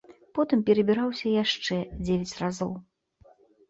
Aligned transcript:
Потым 0.37 0.63
перабіраўся 0.69 1.35
яшчэ 1.43 1.81
дзевяць 2.03 2.37
разоў. 2.45 2.77